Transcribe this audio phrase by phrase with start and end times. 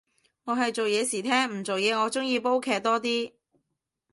[0.45, 3.33] 我係做嘢時聽，唔做嘢我鍾意煲劇多啲